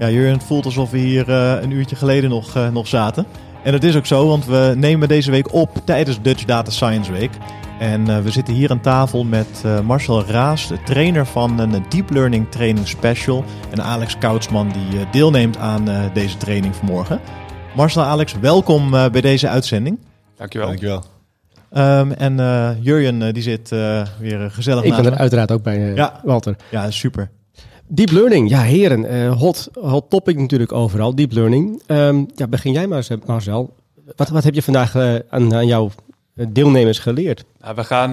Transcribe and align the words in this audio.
Ja, 0.00 0.10
Jurgen, 0.10 0.32
het 0.32 0.44
voelt 0.44 0.64
alsof 0.64 0.90
we 0.90 0.98
hier 0.98 1.28
uh, 1.28 1.62
een 1.62 1.70
uurtje 1.70 1.96
geleden 1.96 2.30
nog, 2.30 2.56
uh, 2.56 2.68
nog 2.68 2.86
zaten. 2.86 3.26
En 3.64 3.72
dat 3.72 3.82
is 3.82 3.96
ook 3.96 4.06
zo, 4.06 4.26
want 4.26 4.46
we 4.46 4.74
nemen 4.76 5.08
deze 5.08 5.30
week 5.30 5.52
op 5.52 5.70
tijdens 5.84 6.22
Dutch 6.22 6.44
Data 6.44 6.70
Science 6.70 7.12
Week. 7.12 7.30
En 7.78 8.08
uh, 8.08 8.18
we 8.18 8.30
zitten 8.30 8.54
hier 8.54 8.70
aan 8.70 8.80
tafel 8.80 9.24
met 9.24 9.64
Marcel 9.84 10.24
Raas, 10.24 10.68
de 10.68 10.82
trainer 10.82 11.26
van 11.26 11.58
een 11.58 11.84
Deep 11.88 12.10
Learning 12.10 12.50
Training 12.50 12.88
Special. 12.88 13.44
En 13.70 13.82
Alex 13.82 14.18
Koutsman, 14.18 14.68
die 14.68 15.10
deelneemt 15.10 15.56
aan 15.56 15.88
deze 16.14 16.36
training 16.36 16.76
vanmorgen. 16.76 17.20
Marcel, 17.76 18.02
Alex, 18.02 18.34
welkom 18.40 18.90
bij 18.90 19.20
deze 19.20 19.48
uitzending. 19.48 19.98
Dankjewel. 20.36 20.66
Dankjewel. 20.66 21.04
Um, 21.72 22.12
en 22.12 22.36
Jurjen, 22.80 23.34
die 23.34 23.42
zit 23.42 23.68
weer 24.18 24.50
gezellig 24.50 24.84
Ik 24.84 24.94
ben 24.96 25.06
er 25.06 25.18
uiteraard 25.18 25.52
ook 25.52 25.62
bij, 25.62 25.78
ja. 25.78 26.20
Walter. 26.24 26.56
Ja, 26.70 26.90
super. 26.90 27.30
Deep 27.92 28.10
learning, 28.10 28.48
ja 28.48 28.60
heren, 28.60 29.14
uh, 29.14 29.38
hot, 29.38 29.68
hot 29.80 30.10
topic 30.10 30.36
natuurlijk 30.38 30.72
overal, 30.72 31.14
deep 31.14 31.32
learning. 31.32 31.82
Um, 31.86 32.26
ja, 32.34 32.46
begin 32.46 32.72
jij 32.72 32.86
maar 32.86 33.06
Marcel. 33.26 33.74
Wat, 34.16 34.28
wat 34.28 34.44
heb 34.44 34.54
je 34.54 34.62
vandaag 34.62 34.94
uh, 34.94 35.14
aan, 35.28 35.54
aan, 35.54 35.66
jouw 35.66 35.90
deelnemers 36.48 36.98
geleerd? 36.98 37.44
Nou, 37.60 37.74
we 37.74 37.84
gaan 37.84 38.12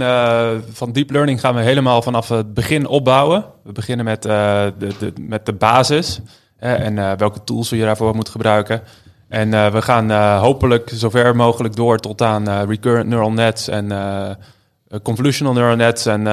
van 0.71 0.91
deep 0.91 1.09
learning 1.09 1.39
gaan 1.39 1.55
we 1.55 1.61
helemaal 1.61 2.01
vanaf 2.01 2.29
het 2.29 2.53
begin 2.53 2.87
opbouwen. 2.87 3.45
We 3.63 3.71
beginnen 3.71 4.05
met, 4.05 4.21
de, 4.21 4.73
de, 4.77 5.13
met 5.21 5.45
de 5.45 5.53
basis 5.53 6.19
en 6.57 6.95
welke 7.17 7.43
tools 7.43 7.69
we 7.69 7.77
daarvoor 7.77 8.15
moeten 8.15 8.31
gebruiken. 8.33 8.81
En 9.27 9.49
we 9.49 9.81
gaan 9.81 10.37
hopelijk 10.39 10.91
zover 10.93 11.35
mogelijk 11.35 11.75
door 11.75 11.97
tot 11.97 12.21
aan 12.21 12.65
recurrent 12.65 13.09
neural 13.09 13.31
nets 13.31 13.67
en 13.67 13.87
convolutional 15.03 15.53
neural 15.53 15.75
nets 15.75 16.05
en 16.05 16.23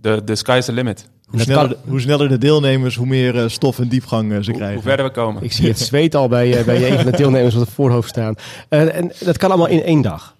de, 0.00 0.24
de 0.24 0.36
sky's 0.36 0.64
the 0.64 0.72
limit. 0.72 1.08
Hoe 1.26 1.40
sneller, 1.40 1.76
hoe 1.88 2.00
sneller, 2.00 2.28
de 2.28 2.38
deelnemers, 2.38 2.96
hoe 2.96 3.06
meer 3.06 3.34
uh, 3.34 3.48
stof 3.48 3.78
en 3.78 3.88
diepgang 3.88 4.32
uh, 4.32 4.38
ze 4.38 4.44
hoe, 4.44 4.54
krijgen. 4.54 4.74
Hoe 4.74 4.88
verder 4.88 5.06
we 5.06 5.12
komen. 5.12 5.42
Ik 5.42 5.52
zie 5.52 5.68
het 5.68 5.78
zweet 5.78 6.14
al 6.14 6.28
bij, 6.28 6.58
uh, 6.58 6.64
bij 6.64 6.82
een 6.90 6.96
van 6.96 7.10
de 7.10 7.16
deelnemers 7.16 7.54
op 7.54 7.60
het 7.60 7.70
voorhoofd 7.70 8.08
staan. 8.08 8.34
en 8.68 9.12
dat 9.20 9.36
kan 9.36 9.50
allemaal 9.50 9.68
in 9.68 9.82
één 9.82 10.02
dag. 10.02 10.36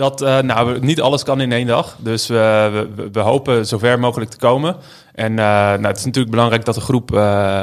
Dat, 0.00 0.20
nou, 0.20 0.80
niet 0.80 1.00
alles 1.00 1.22
kan 1.22 1.40
in 1.40 1.52
één 1.52 1.66
dag. 1.66 1.96
Dus 1.98 2.26
we, 2.26 2.86
we, 2.96 3.08
we 3.12 3.20
hopen 3.20 3.66
zover 3.66 3.98
mogelijk 3.98 4.30
te 4.30 4.36
komen. 4.36 4.76
En 5.14 5.34
nou, 5.34 5.86
het 5.86 5.96
is 5.96 6.04
natuurlijk 6.04 6.30
belangrijk 6.30 6.64
dat 6.64 6.74
de 6.74 6.80
groep, 6.80 7.10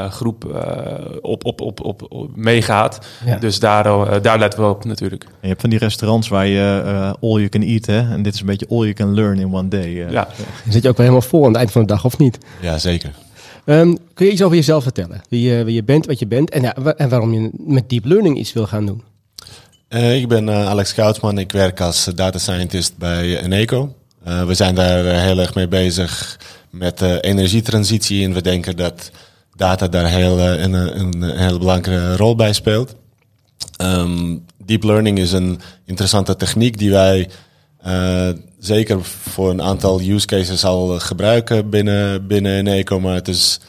groep 0.10 0.46
op, 1.22 1.46
op, 1.46 1.62
op, 1.62 1.86
op, 1.86 2.06
op 2.10 2.30
meegaat. 2.36 3.00
Ja. 3.26 3.38
Dus 3.38 3.60
daar, 3.60 4.22
daar 4.22 4.40
letten 4.40 4.62
we 4.62 4.70
op 4.70 4.86
natuurlijk. 4.86 5.24
En 5.24 5.30
je 5.42 5.48
hebt 5.48 5.62
van 5.62 5.70
die 5.70 5.80
restaurants 5.80 6.28
waar 6.28 6.48
je 6.48 6.84
all 7.22 7.30
you 7.30 7.50
can 7.50 7.62
eat. 7.62 7.86
Hè? 7.86 8.14
En 8.14 8.22
dit 8.22 8.34
is 8.34 8.40
een 8.40 8.46
beetje 8.46 8.68
all 8.70 8.78
you 8.78 8.94
can 8.94 9.14
learn 9.14 9.40
in 9.40 9.54
one 9.54 9.68
day. 9.68 9.90
ja. 9.90 10.28
Dan 10.64 10.74
zit 10.74 10.84
je 10.84 10.90
ook 10.90 10.98
wel 10.98 11.06
helemaal 11.06 11.28
vol 11.30 11.42
aan 11.42 11.48
het 11.48 11.58
eind 11.58 11.72
van 11.72 11.82
de 11.82 11.88
dag, 11.88 12.06
of 12.06 12.18
niet? 12.18 12.38
Ja, 12.62 12.78
zeker. 12.78 13.12
Um, 13.66 13.98
kun 14.14 14.26
je 14.26 14.32
iets 14.32 14.44
over 14.44 14.56
jezelf 14.56 14.84
vertellen? 14.84 15.22
Wie, 15.30 15.64
wie 15.64 15.76
je 15.76 15.84
bent, 15.84 16.06
wat 16.06 16.20
je 16.20 16.28
bent 16.28 16.50
en, 16.50 16.62
ja, 16.62 16.76
en 16.76 17.10
waarom 17.10 17.34
je 17.34 17.50
met 17.54 17.90
deep 17.90 18.06
learning 18.06 18.38
iets 18.38 18.54
wil 18.54 18.68
gaan 18.68 18.86
doen? 18.86 19.02
Uh, 19.90 20.16
ik 20.16 20.28
ben 20.28 20.48
uh, 20.48 20.68
Alex 20.68 20.94
Koutsman. 20.94 21.38
Ik 21.38 21.52
werk 21.52 21.82
als 21.82 22.06
data 22.16 22.38
scientist 22.38 22.98
bij 22.98 23.40
Eneco. 23.40 23.96
Uh, 24.28 24.44
we 24.44 24.54
zijn 24.54 24.76
daar 24.76 25.04
heel 25.04 25.40
erg 25.40 25.56
mee 25.56 25.68
bezig 25.68 26.40
met 26.70 26.98
de 26.98 27.22
energietransitie. 27.22 28.26
En 28.26 28.34
we 28.34 28.42
denken 28.42 28.76
dat 28.76 29.12
data 29.56 29.88
daar 29.88 30.08
heel, 30.08 30.40
een, 30.40 30.74
een, 30.74 31.24
heel 31.24 31.58
belangrijke 31.58 32.16
rol 32.16 32.36
bij 32.36 32.54
speelt. 32.54 32.96
Um, 33.82 34.46
deep 34.66 34.84
learning 34.84 35.20
is 35.20 35.32
een 35.32 35.60
interessante 35.86 36.36
techniek 36.36 36.78
die 36.78 36.92
wij 36.92 37.30
zeker 38.60 39.04
voor 39.04 39.50
een 39.50 39.62
aantal 39.62 40.02
use 40.02 40.26
cases 40.26 40.66
al 40.66 41.00
gebruiken 41.00 41.70
binnen, 41.70 42.28
binnen 42.28 42.58
Eneco. 42.58 43.00
Maar 43.00 43.16
het 43.16 43.28
is 43.28 43.60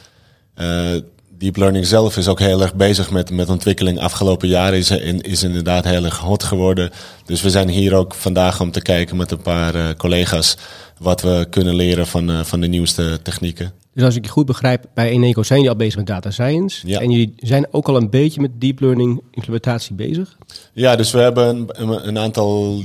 deep 1.39 1.55
learning 1.55 1.85
zelf 1.85 2.17
is 2.17 2.27
ook 2.27 2.39
heel 2.39 2.61
erg 2.61 2.75
bezig 2.75 3.11
met, 3.11 3.31
met 3.31 3.49
ontwikkeling. 3.49 3.99
Afgelopen 3.99 4.47
jaren 4.47 4.77
is, 4.77 4.91
is 5.21 5.43
inderdaad 5.43 5.83
heel 5.83 6.05
erg 6.05 6.17
hot 6.17 6.43
geworden. 6.43 6.89
Dus 7.25 7.41
we 7.41 7.49
zijn 7.49 7.69
hier 7.69 7.95
ook 7.95 8.13
vandaag 8.13 8.61
om 8.61 8.71
te 8.71 8.81
kijken 8.81 9.17
met 9.17 9.31
een 9.31 9.41
paar 9.41 9.75
uh, 9.75 9.89
collega's 9.97 10.57
wat 10.97 11.21
we 11.21 11.47
kunnen 11.49 11.75
leren 11.75 12.07
van, 12.07 12.29
uh, 12.29 12.43
van 12.43 12.61
de 12.61 12.67
nieuwste 12.67 13.19
technieken. 13.23 13.71
Dus 13.93 14.03
als 14.03 14.15
ik 14.15 14.25
je 14.25 14.31
goed 14.31 14.45
begrijp, 14.45 14.85
bij 14.93 15.09
Eneco 15.09 15.43
zijn 15.43 15.59
jullie 15.59 15.73
al 15.73 15.79
bezig 15.79 15.95
met 15.95 16.07
data 16.07 16.31
science. 16.31 16.87
Ja. 16.87 16.99
En 16.99 17.11
jullie 17.11 17.33
zijn 17.37 17.67
ook 17.71 17.87
al 17.87 17.95
een 17.95 18.09
beetje 18.09 18.41
met 18.41 18.51
deep 18.61 18.79
learning 18.79 19.21
implementatie 19.31 19.95
bezig? 19.95 20.37
Ja, 20.73 20.95
dus 20.95 21.11
we 21.11 21.19
hebben 21.19 21.67
een, 21.67 22.07
een 22.07 22.17
aantal 22.17 22.83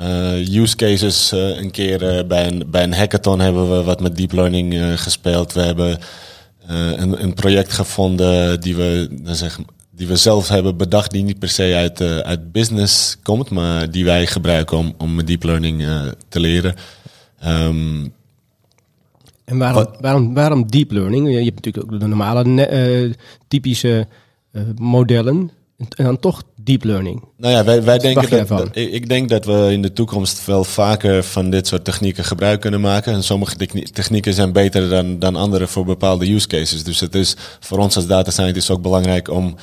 uh, 0.00 0.54
use 0.54 0.76
cases. 0.76 1.30
een 1.32 1.70
keer 1.70 2.26
bij, 2.26 2.46
een, 2.46 2.64
bij 2.66 2.82
een 2.82 2.94
hackathon 2.94 3.40
hebben 3.40 3.76
we 3.76 3.82
wat 3.82 4.00
met 4.00 4.16
deep 4.16 4.32
learning 4.32 5.00
gespeeld. 5.00 5.52
We 5.52 5.60
hebben 5.60 5.98
een, 6.68 7.22
een, 7.22 7.34
project 7.34 7.72
gevonden 7.72 8.60
die 8.60 8.76
we, 8.76 9.08
dan 9.22 9.34
zeg, 9.34 9.58
die 9.90 10.06
we 10.06 10.16
zelf 10.16 10.48
hebben 10.48 10.76
bedacht, 10.76 11.10
die 11.10 11.22
niet 11.22 11.38
per 11.38 11.48
se 11.48 11.74
uit, 11.74 12.00
uh, 12.00 12.18
uit 12.18 12.52
business 12.52 13.16
komt, 13.22 13.50
maar 13.50 13.90
die 13.90 14.04
wij 14.04 14.26
gebruiken 14.26 14.78
om, 14.78 14.94
om 14.98 15.24
deep 15.24 15.42
learning 15.42 15.80
uh, 15.80 16.02
te 16.28 16.40
leren. 16.40 16.74
Um, 17.46 18.12
en 19.44 19.58
waarom, 19.58 19.86
waarom, 20.00 20.34
waarom 20.34 20.70
deep 20.70 20.90
learning? 20.90 21.28
Je 21.28 21.44
hebt 21.44 21.64
natuurlijk 21.64 21.92
ook 21.92 22.00
de 22.00 22.06
normale 22.06 23.14
typische 23.48 24.06
modellen. 24.76 25.50
En 25.96 26.04
dan 26.04 26.18
toch 26.18 26.42
deep 26.68 26.84
learning. 26.84 27.24
Nou 27.36 27.52
ja, 27.52 27.64
wij, 27.64 27.82
wij 27.82 27.98
denken 27.98 28.30
dat, 28.30 28.48
dat, 28.48 28.76
ik 28.76 29.08
denk 29.08 29.28
dat 29.28 29.44
we 29.44 29.68
in 29.72 29.82
de 29.82 29.92
toekomst 29.92 30.46
wel 30.46 30.64
vaker 30.64 31.24
van 31.24 31.50
dit 31.50 31.66
soort 31.66 31.84
technieken 31.84 32.24
gebruik 32.24 32.60
kunnen 32.60 32.80
maken. 32.80 33.12
En 33.12 33.22
sommige 33.22 33.56
technieken 33.92 34.34
zijn 34.34 34.52
beter 34.52 34.88
dan, 34.88 35.18
dan 35.18 35.36
andere 35.36 35.66
voor 35.66 35.84
bepaalde 35.84 36.32
use 36.32 36.46
cases. 36.46 36.84
Dus 36.84 37.00
het 37.00 37.14
is 37.14 37.36
voor 37.60 37.78
ons 37.78 37.96
als 37.96 38.06
data 38.06 38.30
scientist 38.30 38.70
ook 38.70 38.82
belangrijk 38.82 39.30
om 39.30 39.56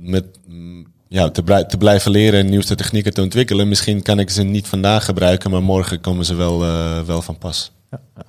met, 0.00 0.24
ja, 1.08 1.30
te, 1.30 1.64
te 1.68 1.76
blijven 1.76 2.10
leren 2.10 2.40
en 2.40 2.50
nieuwste 2.50 2.74
technieken 2.74 3.14
te 3.14 3.22
ontwikkelen. 3.22 3.68
Misschien 3.68 4.02
kan 4.02 4.18
ik 4.18 4.30
ze 4.30 4.42
niet 4.42 4.66
vandaag 4.66 5.04
gebruiken, 5.04 5.50
maar 5.50 5.62
morgen 5.62 6.00
komen 6.00 6.24
ze 6.24 6.34
wel, 6.34 6.64
uh, 6.64 7.00
wel 7.00 7.22
van 7.22 7.38
pas. 7.38 7.72
Ja. 7.90 8.21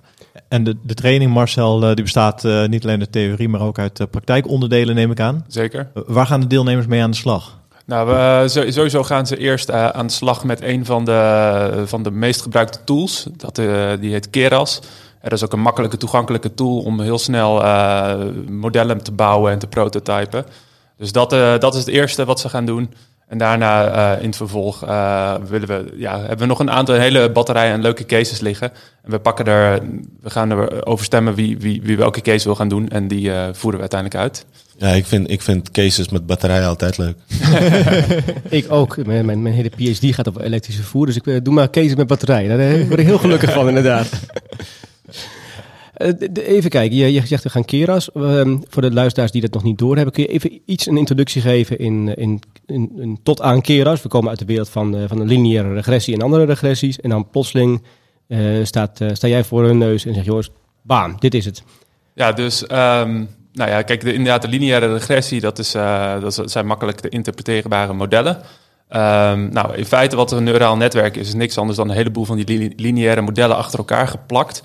En 0.53 0.63
de, 0.63 0.75
de 0.81 0.93
training, 0.93 1.33
Marcel, 1.33 1.79
die 1.79 2.03
bestaat 2.03 2.43
uh, 2.43 2.65
niet 2.65 2.83
alleen 2.83 2.99
uit 2.99 3.11
theorie, 3.11 3.49
maar 3.49 3.61
ook 3.61 3.79
uit 3.79 3.99
uh, 3.99 4.07
praktijkonderdelen, 4.11 4.95
neem 4.95 5.11
ik 5.11 5.19
aan. 5.19 5.45
Zeker. 5.47 5.89
Uh, 5.95 6.03
waar 6.07 6.25
gaan 6.25 6.39
de 6.39 6.47
deelnemers 6.47 6.87
mee 6.87 7.01
aan 7.01 7.11
de 7.11 7.17
slag? 7.17 7.57
Nou, 7.85 8.07
we, 8.07 8.43
sowieso 8.71 9.03
gaan 9.03 9.27
ze 9.27 9.37
eerst 9.37 9.71
aan 9.71 10.07
de 10.07 10.13
slag 10.13 10.43
met 10.43 10.61
een 10.61 10.85
van 10.85 11.05
de, 11.05 11.83
van 11.85 12.03
de 12.03 12.11
meest 12.11 12.41
gebruikte 12.41 12.79
tools. 12.83 13.27
Dat, 13.37 13.55
die 13.99 14.11
heet 14.11 14.29
Keras. 14.29 14.79
Er 15.21 15.31
is 15.31 15.43
ook 15.43 15.53
een 15.53 15.61
makkelijke, 15.61 15.97
toegankelijke 15.97 16.53
tool 16.53 16.79
om 16.79 17.01
heel 17.01 17.19
snel 17.19 17.63
modellen 18.49 19.03
te 19.03 19.11
bouwen 19.11 19.51
en 19.51 19.59
te 19.59 19.67
prototypen. 19.67 20.45
Dus 20.97 21.11
dat, 21.11 21.29
dat 21.59 21.73
is 21.73 21.79
het 21.79 21.89
eerste 21.89 22.25
wat 22.25 22.39
ze 22.39 22.49
gaan 22.49 22.65
doen. 22.65 22.93
En 23.33 23.39
daarna 23.39 23.95
uh, 24.15 24.21
in 24.21 24.27
het 24.27 24.35
vervolg 24.35 24.83
uh, 24.83 25.35
willen 25.49 25.67
we, 25.67 25.93
ja, 25.95 26.19
hebben 26.19 26.37
we 26.37 26.45
nog 26.45 26.59
een 26.59 26.71
aantal 26.71 26.95
hele 26.95 27.31
batterijen 27.31 27.73
en 27.73 27.81
leuke 27.81 28.05
cases 28.05 28.39
liggen. 28.39 28.71
En 29.03 29.11
we 29.11 29.19
pakken 29.19 29.45
er, 29.45 29.81
we 30.21 30.29
gaan 30.29 30.51
er 30.51 30.85
over 30.85 31.05
stemmen 31.05 31.35
wie, 31.35 31.57
wie, 31.57 31.81
wie 31.81 31.97
welke 31.97 32.21
case 32.21 32.45
wil 32.45 32.55
gaan 32.55 32.67
doen. 32.67 32.89
En 32.89 33.07
die 33.07 33.29
uh, 33.29 33.43
voeren 33.51 33.79
we 33.79 33.89
uiteindelijk 33.89 34.21
uit. 34.21 34.45
Ja, 34.77 34.87
ik 34.87 35.05
vind, 35.05 35.29
ik 35.29 35.41
vind 35.41 35.71
cases 35.71 36.09
met 36.09 36.25
batterijen 36.25 36.67
altijd 36.67 36.97
leuk. 36.97 37.15
ik 38.49 38.71
ook. 38.71 39.05
Mijn, 39.05 39.25
mijn, 39.25 39.41
mijn, 39.41 39.55
hele 39.55 39.69
PhD 39.69 40.15
gaat 40.15 40.27
op 40.27 40.41
elektrische 40.41 40.83
voer. 40.83 41.05
Dus 41.05 41.15
ik 41.15 41.45
doe 41.45 41.53
maar 41.53 41.69
cases 41.69 41.95
met 41.95 42.07
batterijen. 42.07 42.57
Daar 42.57 42.87
word 42.87 42.99
ik 42.99 43.05
heel 43.05 43.17
gelukkig 43.17 43.53
van, 43.53 43.67
inderdaad. 43.67 44.09
even 46.33 46.69
kijken, 46.69 46.97
je, 46.97 47.13
je 47.13 47.25
zegt 47.25 47.43
we 47.43 47.49
gaan 47.49 47.65
Keras. 47.65 48.09
Uh, 48.13 48.57
voor 48.67 48.81
de 48.81 48.93
luisteraars 48.93 49.31
die 49.31 49.41
dat 49.41 49.53
nog 49.53 49.63
niet 49.63 49.77
doorhebben, 49.77 50.13
kun 50.13 50.23
je 50.23 50.29
even 50.29 50.59
iets 50.65 50.87
een 50.87 50.97
introductie 50.97 51.41
geven 51.41 51.79
in, 51.79 52.15
in, 52.15 52.41
in, 52.65 52.91
in 52.97 53.19
tot 53.23 53.41
aan 53.41 53.61
Keras? 53.61 54.01
We 54.01 54.09
komen 54.09 54.29
uit 54.29 54.39
de 54.39 54.45
wereld 54.45 54.69
van, 54.69 54.95
uh, 54.95 55.03
van 55.07 55.17
de 55.17 55.25
lineaire 55.25 55.73
regressie 55.73 56.13
en 56.13 56.21
andere 56.21 56.45
regressies. 56.45 56.99
En 56.99 57.09
dan 57.09 57.29
plotseling 57.29 57.83
uh, 58.27 58.65
staat, 58.65 58.99
sta 59.13 59.27
jij 59.27 59.43
voor 59.43 59.63
hun 59.63 59.77
neus 59.77 60.05
en 60.05 60.13
zeg 60.13 60.25
jongens, 60.25 60.51
baan, 60.81 61.15
dit 61.19 61.33
is 61.33 61.45
het. 61.45 61.63
Ja, 62.13 62.31
dus 62.31 62.61
um, 62.61 63.29
nou 63.53 63.69
ja, 63.69 63.81
kijk, 63.81 64.01
de, 64.01 64.13
inderdaad, 64.13 64.41
de 64.41 64.47
lineaire 64.47 64.93
regressie, 64.93 65.41
dat, 65.41 65.59
is, 65.59 65.71
dat 66.21 66.41
zijn 66.45 66.65
makkelijk 66.65 66.99
te 66.99 67.09
interpreteerbare 67.09 67.93
modellen. 67.93 68.35
Um, 68.35 69.49
nou, 69.49 69.75
in 69.75 69.85
feite 69.85 70.15
wat 70.15 70.31
een 70.31 70.43
neuraal 70.43 70.77
netwerk 70.77 71.15
is, 71.15 71.27
is 71.27 71.33
niks 71.33 71.57
anders 71.57 71.77
dan 71.77 71.89
een 71.89 71.95
heleboel 71.95 72.25
van 72.25 72.37
die 72.37 72.73
lineaire 72.75 73.21
modellen 73.21 73.55
achter 73.55 73.79
elkaar 73.79 74.07
geplakt. 74.07 74.61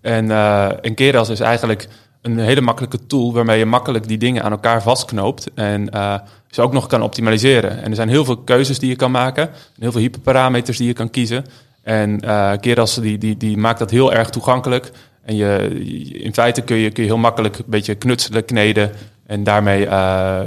En, 0.00 0.24
uh, 0.24 0.68
Keras 0.94 1.28
is 1.28 1.40
eigenlijk 1.40 1.88
een 2.22 2.38
hele 2.38 2.60
makkelijke 2.60 3.06
tool 3.06 3.32
waarmee 3.32 3.58
je 3.58 3.66
makkelijk 3.66 4.08
die 4.08 4.18
dingen 4.18 4.42
aan 4.42 4.50
elkaar 4.50 4.82
vastknoopt 4.82 5.50
en 5.54 5.90
uh, 5.94 6.14
ze 6.50 6.62
ook 6.62 6.72
nog 6.72 6.86
kan 6.86 7.02
optimaliseren. 7.02 7.82
En 7.82 7.90
er 7.90 7.96
zijn 7.96 8.08
heel 8.08 8.24
veel 8.24 8.36
keuzes 8.36 8.78
die 8.78 8.88
je 8.88 8.96
kan 8.96 9.10
maken, 9.10 9.50
heel 9.78 9.92
veel 9.92 10.00
hyperparameters 10.00 10.76
die 10.76 10.86
je 10.86 10.92
kan 10.92 11.10
kiezen. 11.10 11.44
En 11.82 12.24
uh, 12.24 12.52
Keras 12.60 12.94
die, 12.94 13.18
die, 13.18 13.36
die 13.36 13.56
maakt 13.56 13.78
dat 13.78 13.90
heel 13.90 14.12
erg 14.12 14.30
toegankelijk. 14.30 14.92
En 15.22 15.36
je, 15.36 15.68
in 16.12 16.34
feite 16.34 16.60
kun 16.62 16.76
je, 16.76 16.90
kun 16.90 17.02
je 17.02 17.08
heel 17.08 17.18
makkelijk 17.18 17.58
een 17.58 17.64
beetje 17.66 17.94
knutselen, 17.94 18.44
kneden 18.44 18.90
en 19.26 19.44
daarmee 19.44 19.84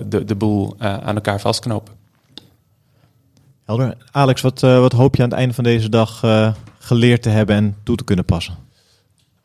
de, 0.08 0.24
de 0.26 0.36
boel 0.36 0.76
aan 0.80 1.16
elkaar 1.16 1.40
vastknopen. 1.40 1.94
Helder. 3.66 3.98
Alex, 4.12 4.42
wat, 4.42 4.60
wat 4.60 4.92
hoop 4.92 5.16
je 5.16 5.24
aan 5.24 5.30
het 5.30 5.38
einde 5.38 5.54
van 5.54 5.64
deze 5.64 5.90
dag 5.90 6.24
geleerd 6.80 7.22
te 7.22 7.30
hebben 7.30 7.56
en 7.56 7.76
toe 7.84 7.96
te 7.96 8.04
kunnen 8.04 8.26
passen? 8.26 8.58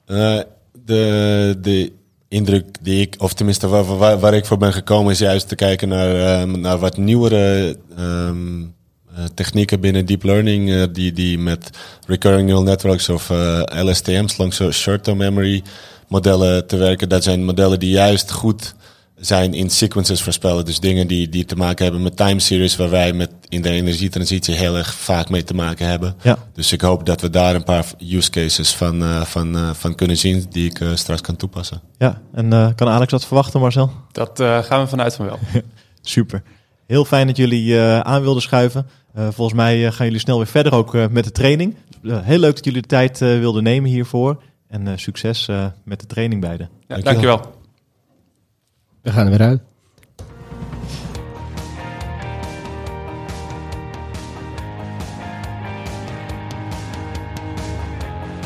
De, 0.06 1.56
de 1.60 1.92
indruk 2.28 2.64
die 2.80 3.00
ik, 3.00 3.14
of 3.18 3.32
tenminste 3.34 3.68
waar, 3.68 3.96
waar, 3.96 4.18
waar, 4.18 4.34
ik 4.34 4.46
voor 4.46 4.58
ben 4.58 4.72
gekomen, 4.72 5.12
is 5.12 5.18
juist 5.18 5.48
te 5.48 5.54
kijken 5.54 5.88
naar, 5.88 6.14
uh, 6.46 6.54
naar 6.54 6.78
wat 6.78 6.96
nieuwere 6.96 7.76
um, 7.98 8.74
uh, 9.12 9.24
technieken 9.34 9.80
binnen 9.80 10.06
deep 10.06 10.22
learning, 10.22 10.68
uh, 10.68 10.84
die, 10.92 11.12
die 11.12 11.38
met 11.38 11.70
recurring 12.06 12.46
neural 12.46 12.62
networks 12.62 13.08
of 13.08 13.30
LSTM's, 13.64 14.36
langs 14.36 14.62
short-term 14.70 15.16
memory 15.16 15.62
modellen 16.08 16.66
te 16.66 16.76
werken. 16.76 17.08
Dat 17.08 17.22
zijn 17.22 17.44
modellen 17.44 17.80
die 17.80 17.90
juist 17.90 18.32
goed 18.32 18.74
zijn 19.16 19.54
in 19.54 19.70
sequences 19.70 20.22
voorspellen. 20.22 20.64
Dus 20.64 20.80
dingen 20.80 21.06
die, 21.06 21.28
die 21.28 21.44
te 21.44 21.56
maken 21.56 21.84
hebben 21.84 22.02
met 22.02 22.16
time 22.16 22.40
series, 22.40 22.76
waar 22.76 22.90
wij 22.90 23.12
met 23.12 23.30
in 23.48 23.62
de 23.62 23.70
energietransitie 23.70 24.54
heel 24.54 24.76
erg 24.76 24.94
vaak 24.94 25.28
mee 25.28 25.44
te 25.44 25.54
maken 25.54 25.86
hebben. 25.86 26.16
Ja. 26.22 26.38
Dus 26.52 26.72
ik 26.72 26.80
hoop 26.80 27.06
dat 27.06 27.20
we 27.20 27.30
daar 27.30 27.54
een 27.54 27.64
paar 27.64 27.84
use 27.98 28.30
cases 28.30 28.74
van, 28.74 29.02
uh, 29.02 29.22
van, 29.22 29.56
uh, 29.56 29.70
van 29.72 29.94
kunnen 29.94 30.16
zien 30.16 30.46
die 30.50 30.70
ik 30.70 30.80
uh, 30.80 30.94
straks 30.94 31.20
kan 31.20 31.36
toepassen. 31.36 31.80
Ja, 31.98 32.20
en 32.32 32.74
kan 32.74 32.88
Alex 32.88 33.10
dat 33.10 33.26
verwachten, 33.26 33.60
Marcel? 33.60 33.90
Dat 34.12 34.40
gaan 34.40 34.80
we 34.80 34.86
vanuit 34.86 35.14
van 35.14 35.26
wel. 35.26 35.38
Super. 36.02 36.42
Heel 36.86 37.04
fijn 37.04 37.26
dat 37.26 37.36
jullie 37.36 37.80
aan 37.80 38.22
wilden 38.22 38.42
schuiven. 38.42 38.86
volgens 39.14 39.56
mij 39.56 39.92
gaan 39.92 40.06
jullie 40.06 40.20
snel 40.20 40.36
weer 40.36 40.46
verder 40.46 40.74
ook 40.74 40.92
met 41.10 41.24
de 41.24 41.32
training. 41.32 41.74
heel 42.02 42.38
leuk 42.38 42.54
dat 42.54 42.64
jullie 42.64 42.82
de 42.82 42.88
tijd 42.88 43.18
wilden 43.18 43.62
nemen 43.62 43.90
hiervoor. 43.90 44.42
En 44.68 44.98
succes 44.98 45.48
met 45.84 46.00
de 46.00 46.06
training 46.06 46.40
beiden. 46.40 46.68
Ja, 46.88 46.94
dankjewel. 46.94 47.12
dankjewel. 47.12 47.55
We 49.06 49.12
gaan 49.12 49.24
er 49.24 49.38
weer 49.38 49.46
uit. 49.46 49.60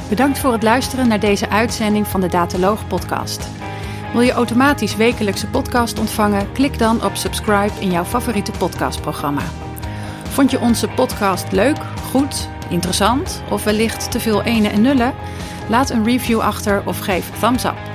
Bedankt 0.09 0.39
voor 0.39 0.53
het 0.53 0.63
luisteren 0.63 1.09
naar 1.09 1.21
deze 1.21 1.49
uitzending 1.49 2.07
van 2.07 2.21
de 2.21 2.29
Dataloog 2.29 2.87
podcast. 2.87 3.49
Wil 4.13 4.21
je 4.21 4.33
automatisch 4.33 4.97
wekelijkse 4.97 5.47
podcast 5.47 5.99
ontvangen? 5.99 6.53
Klik 6.53 6.79
dan 6.79 7.05
op 7.05 7.15
subscribe 7.15 7.81
in 7.81 7.91
jouw 7.91 8.05
favoriete 8.05 8.53
podcastprogramma. 8.59 9.45
Vond 10.29 10.51
je 10.51 10.61
onze 10.61 10.89
podcast 10.89 11.53
leuk, 11.53 11.79
goed, 12.11 12.49
interessant 12.69 13.43
of 13.51 13.65
wellicht 13.65 14.11
te 14.11 14.21
veel 14.21 14.43
ene 14.43 14.69
en 14.69 14.83
nullen? 14.83 15.15
Laat 15.69 15.91
een 15.91 16.05
review 16.05 16.41
achter 16.41 16.83
of 16.87 16.99
geef 16.99 17.39
thumbs 17.39 17.65
up. 17.65 17.90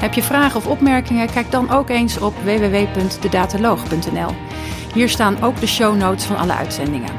Heb 0.00 0.14
je 0.14 0.22
vragen 0.22 0.56
of 0.56 0.66
opmerkingen? 0.66 1.30
Kijk 1.30 1.50
dan 1.50 1.70
ook 1.70 1.88
eens 1.88 2.18
op 2.18 2.34
www.dedataloog.nl. 2.44 4.30
Hier 4.94 5.08
staan 5.08 5.42
ook 5.42 5.60
de 5.60 5.66
show 5.66 5.96
notes 5.96 6.24
van 6.24 6.36
alle 6.36 6.52
uitzendingen. 6.52 7.12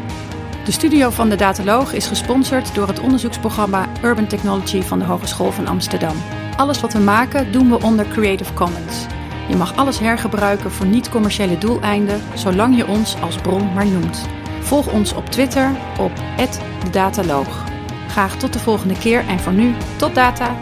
De 0.66 0.72
studio 0.72 1.10
van 1.10 1.30
de 1.30 1.36
Dataloog 1.36 1.94
is 1.94 2.08
gesponsord 2.08 2.76
door 2.76 2.88
het 2.88 3.00
onderzoeksprogramma 3.00 3.88
Urban 4.04 4.28
Technology 4.28 4.82
van 4.82 5.00
de 5.00 5.06
Hogeschool 5.06 5.52
van 5.52 5.68
Amsterdam. 5.68 6.16
Alles 6.58 6.82
wat 6.82 6.94
we 6.94 7.00
maken 7.00 7.52
doen 7.52 7.70
we 7.70 7.82
onder 7.82 8.08
Creative 8.08 8.54
Commons. 8.54 9.06
Je 9.48 9.56
mag 9.56 9.76
alles 9.76 10.00
hergebruiken 10.00 10.72
voor 10.72 10.86
niet-commerciële 10.86 11.58
doeleinden, 11.58 12.22
zolang 12.34 12.78
je 12.78 12.88
ons 12.88 13.22
als 13.22 13.36
bron 13.36 13.74
maar 13.74 13.88
noemt. 13.88 14.28
Volg 14.60 14.92
ons 14.92 15.14
op 15.14 15.26
Twitter 15.26 15.72
op 16.00 16.12
@dedataloog. 16.84 17.64
Graag 18.08 18.36
tot 18.36 18.54
de 18.54 18.60
volgende 18.60 18.98
keer 18.98 19.28
en 19.28 19.40
voor 19.40 19.54
nu 19.54 19.74
tot 19.98 20.16
data. 20.16 20.56